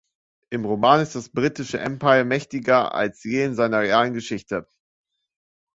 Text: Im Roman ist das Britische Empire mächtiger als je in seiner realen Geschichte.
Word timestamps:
Im 0.49 0.65
Roman 0.65 0.99
ist 1.01 1.13
das 1.13 1.29
Britische 1.29 1.77
Empire 1.77 2.25
mächtiger 2.25 2.95
als 2.95 3.23
je 3.23 3.45
in 3.45 3.53
seiner 3.53 3.81
realen 3.81 4.15
Geschichte. 4.15 4.67